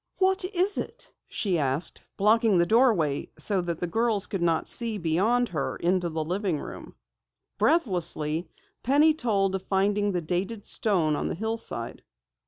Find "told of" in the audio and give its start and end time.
9.13-9.61